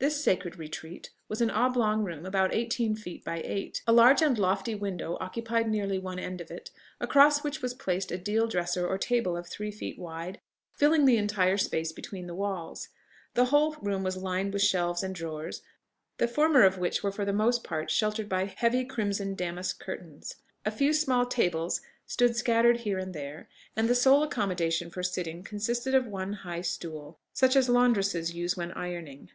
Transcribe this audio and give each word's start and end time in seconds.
This 0.00 0.24
sacred 0.24 0.56
retreat 0.58 1.10
was 1.28 1.42
an 1.42 1.50
oblong 1.50 2.02
room, 2.04 2.24
about 2.24 2.54
eighteen 2.54 2.94
feet 2.96 3.22
by 3.22 3.42
eight; 3.44 3.82
a 3.86 3.92
large 3.92 4.22
and 4.22 4.38
lofty 4.38 4.74
window 4.74 5.18
occupied 5.20 5.68
nearly 5.68 5.98
one 5.98 6.18
end 6.18 6.40
of 6.40 6.50
it, 6.50 6.70
across 7.02 7.44
which 7.44 7.60
was 7.60 7.74
placed 7.74 8.10
a 8.10 8.16
deal 8.16 8.46
dresser 8.46 8.88
or 8.88 8.96
table 8.96 9.36
of 9.36 9.46
three 9.46 9.70
feet 9.70 9.98
wide, 9.98 10.40
filling 10.72 11.04
the 11.04 11.18
entire 11.18 11.58
space 11.58 11.92
between 11.92 12.26
the 12.26 12.34
walls. 12.34 12.88
The 13.34 13.44
whole 13.44 13.72
room 13.82 14.02
was 14.02 14.16
lined 14.16 14.54
with 14.54 14.62
shelves 14.62 15.02
and 15.02 15.14
drawers, 15.14 15.60
the 16.16 16.26
former 16.26 16.62
of 16.62 16.78
which 16.78 17.02
were 17.02 17.12
for 17.12 17.26
the 17.26 17.32
most 17.34 17.62
part 17.62 17.90
sheltered 17.90 18.26
by 18.26 18.46
heavy 18.46 18.86
crimson 18.86 19.34
damask 19.34 19.78
curtains. 19.80 20.36
A 20.64 20.70
few 20.70 20.94
small 20.94 21.26
tables 21.26 21.82
stood 22.06 22.36
scattered 22.36 22.78
here 22.88 22.96
and 22.98 23.14
there; 23.14 23.50
and 23.76 23.86
the 23.86 23.94
sole 23.94 24.22
accommodation 24.22 24.88
for 24.88 25.02
sitting 25.02 25.42
consisted 25.42 25.94
of 25.94 26.06
one 26.06 26.32
high 26.32 26.62
stool, 26.62 27.18
such 27.34 27.54
as 27.54 27.68
laundresses 27.68 28.32
use 28.32 28.56
when 28.56 28.72
ironing. 28.72 29.30